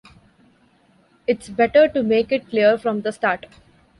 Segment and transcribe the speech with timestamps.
[1.27, 3.45] It's better to make it clear from the start.